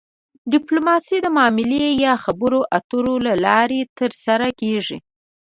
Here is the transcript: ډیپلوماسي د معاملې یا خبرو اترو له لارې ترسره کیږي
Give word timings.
ډیپلوماسي 0.53 1.17
د 1.21 1.27
معاملې 1.37 1.85
یا 2.05 2.13
خبرو 2.23 2.59
اترو 2.77 3.15
له 3.25 3.33
لارې 3.45 3.81
ترسره 3.99 4.47
کیږي 4.59 4.97